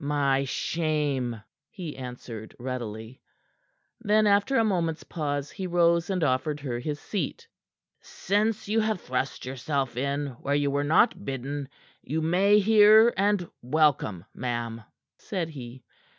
"My 0.03 0.45
shame," 0.45 1.43
he 1.69 1.95
answered 1.95 2.55
readily. 2.57 3.21
Then 3.99 4.25
after 4.25 4.55
a 4.57 4.63
moment's 4.63 5.03
pause, 5.03 5.51
he 5.51 5.67
rose 5.67 6.09
and 6.09 6.23
offered 6.23 6.59
her 6.61 6.79
his 6.79 6.99
seat. 6.99 7.47
"Since 7.99 8.67
you 8.67 8.79
have 8.79 8.99
thrust 8.99 9.45
yourself 9.45 9.95
in 9.95 10.25
where 10.41 10.55
you 10.55 10.71
were 10.71 10.83
not 10.83 11.23
bidden, 11.23 11.69
you 12.01 12.19
may 12.19 12.57
hear 12.57 13.13
and 13.15 13.47
welcome, 13.61 14.25
ma'am," 14.33 14.81
said 15.19 15.49
he. 15.49 15.83